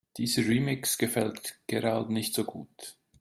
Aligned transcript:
Dieser 0.17 0.41
Remix 0.47 0.97
gefällt 0.97 1.59
Gerald 1.67 2.09
nicht 2.09 2.33
so 2.33 2.43
gut. 2.43 2.97